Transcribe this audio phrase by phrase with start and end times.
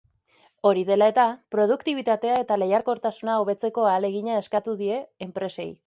[0.69, 1.25] Hori dela eta,
[1.55, 5.75] produktibitatea eta lehiakortasuna hobetzeko ahalegina eskatu die enpresei.